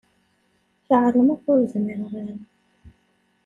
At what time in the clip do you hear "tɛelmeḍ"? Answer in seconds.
0.87-1.41